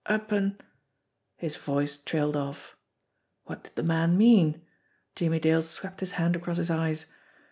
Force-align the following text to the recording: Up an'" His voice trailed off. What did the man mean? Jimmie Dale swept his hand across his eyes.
Up 0.07 0.33
an'" 0.33 0.57
His 1.37 1.55
voice 1.57 1.95
trailed 1.95 2.35
off. 2.35 2.75
What 3.43 3.61
did 3.65 3.75
the 3.75 3.83
man 3.83 4.17
mean? 4.17 4.63
Jimmie 5.13 5.39
Dale 5.39 5.61
swept 5.61 5.99
his 5.99 6.13
hand 6.13 6.35
across 6.35 6.57
his 6.57 6.71
eyes. 6.71 7.05